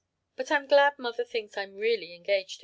[0.35, 2.59] "But I'm glad mother thinks I'm really engaged to Ken!"